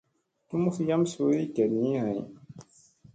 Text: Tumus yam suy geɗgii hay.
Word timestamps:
Tumus 0.47 0.77
yam 0.87 1.03
suy 1.11 1.39
geɗgii 1.55 1.97
hay. 2.01 2.19